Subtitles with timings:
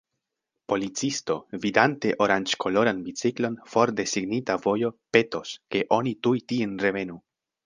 [0.71, 7.23] Policisto, vidante oranĝkoloran biciklon for de signita vojo, petos, ke oni tuj tien revenu.